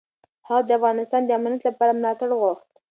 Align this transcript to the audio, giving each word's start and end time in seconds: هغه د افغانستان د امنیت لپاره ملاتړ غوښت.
هغه 0.47 0.61
د 0.67 0.69
افغانستان 0.79 1.21
د 1.25 1.29
امنیت 1.39 1.61
لپاره 1.69 1.95
ملاتړ 1.99 2.29
غوښت. 2.41 2.67